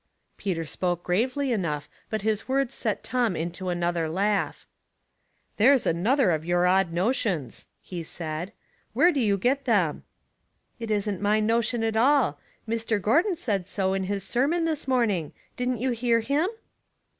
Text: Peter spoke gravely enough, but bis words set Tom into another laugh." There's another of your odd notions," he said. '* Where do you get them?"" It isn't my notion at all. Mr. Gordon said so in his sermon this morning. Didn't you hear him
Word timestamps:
Peter 0.35 0.65
spoke 0.65 1.03
gravely 1.03 1.51
enough, 1.51 1.87
but 2.09 2.23
bis 2.23 2.47
words 2.47 2.73
set 2.73 3.03
Tom 3.03 3.35
into 3.35 3.69
another 3.69 4.09
laugh." 4.09 4.65
There's 5.57 5.85
another 5.85 6.31
of 6.31 6.43
your 6.43 6.65
odd 6.65 6.91
notions," 6.91 7.67
he 7.83 8.01
said. 8.01 8.51
'* 8.73 8.93
Where 8.93 9.11
do 9.11 9.19
you 9.19 9.37
get 9.37 9.65
them?"" 9.65 10.01
It 10.79 10.89
isn't 10.89 11.21
my 11.21 11.39
notion 11.39 11.83
at 11.83 11.95
all. 11.95 12.39
Mr. 12.67 12.99
Gordon 12.99 13.35
said 13.35 13.67
so 13.67 13.93
in 13.93 14.05
his 14.05 14.23
sermon 14.23 14.65
this 14.65 14.87
morning. 14.87 15.33
Didn't 15.55 15.77
you 15.77 15.91
hear 15.91 16.21
him 16.21 16.49